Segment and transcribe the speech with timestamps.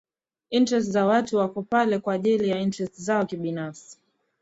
[0.49, 3.97] interest za watu wako pale kwajili ya interest zao binafsi